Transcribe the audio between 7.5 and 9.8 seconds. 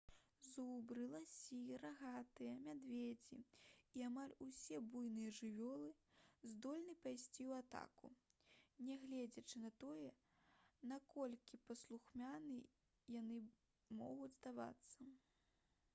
атаку нягледзячы на